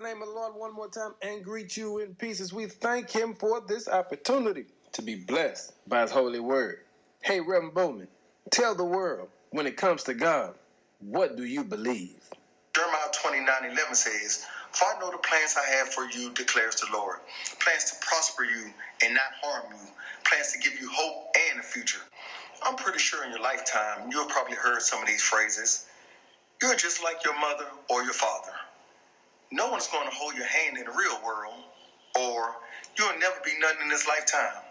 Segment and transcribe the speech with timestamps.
[0.00, 2.64] the name of the Lord one more time and greet you in peace as we
[2.66, 6.78] thank Him for this opportunity to be blessed by His holy word.
[7.20, 8.08] Hey, Reverend Bowman,
[8.50, 10.54] tell the world when it comes to God,
[11.00, 12.16] what do you believe?
[12.74, 16.86] Jeremiah 29 11 says, For I know the plans I have for you, declares the
[16.94, 17.16] Lord.
[17.58, 18.72] Plans to prosper you
[19.04, 19.86] and not harm you.
[20.24, 22.00] Plans to give you hope and a future.
[22.62, 25.86] I'm pretty sure in your lifetime, you've probably heard some of these phrases.
[26.62, 28.52] You're just like your mother or your father.
[29.52, 31.64] No one's going to hold your hand in the real world,
[32.18, 32.56] or
[32.98, 34.62] you'll never be nothing in this lifetime.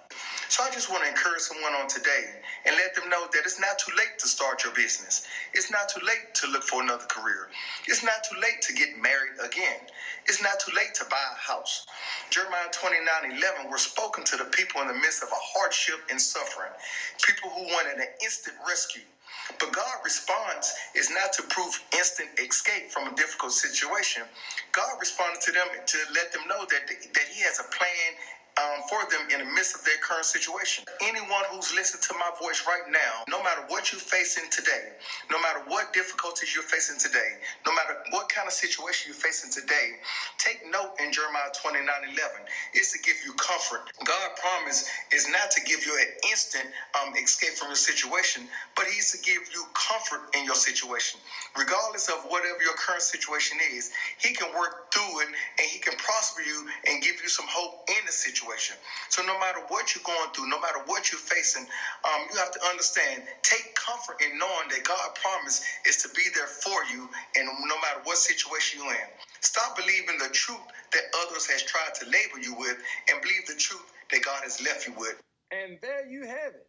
[0.50, 2.26] So I just want to encourage someone on today
[2.66, 5.22] and let them know that it's not too late to start your business.
[5.54, 7.50] It's not too late to look for another career.
[7.88, 9.80] It's not too late to get married again.
[10.28, 11.86] It's not too late to buy a house.
[12.32, 16.20] Jeremiah 29 11 were spoken to the people in the midst of a hardship and
[16.22, 16.72] suffering,
[17.24, 19.02] people who wanted an instant rescue.
[19.60, 24.23] But God responds is not to prove instant escape from a difficult situation.
[24.73, 27.79] God responded to them to let them know that, that He has a plan
[28.90, 30.84] for them in the midst of their current situation.
[31.02, 34.92] Anyone who's listening to my voice right now, no matter what you're facing today,
[35.31, 39.52] no matter what difficulties you're facing today, no matter what kind of situation you're facing
[39.52, 39.92] today,
[40.40, 42.18] take note in Jeremiah 29 11.
[42.73, 43.90] It's to give you comfort.
[44.06, 46.66] God promise is not to give you an instant
[47.00, 49.89] um, escape from your situation, but He's to give you comfort
[50.38, 51.20] in your situation.
[51.58, 55.98] Regardless of whatever your current situation is, He can work through it and He can
[55.98, 58.76] prosper you and give you some hope in the situation.
[59.10, 61.64] So no matter what you're going through, no matter what you're facing,
[62.06, 66.24] um, you have to understand, take comfort in knowing that God promised is to be
[66.36, 69.10] there for you and no matter what situation you're in.
[69.42, 70.60] Stop believing the truth
[70.94, 72.78] that others has tried to label you with
[73.10, 75.20] and believe the truth that God has left you with.
[75.52, 76.68] And there you have it.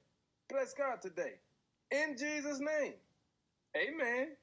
[0.48, 1.34] Bless God today.
[1.90, 2.94] In Jesus' name.
[3.76, 4.36] Amen.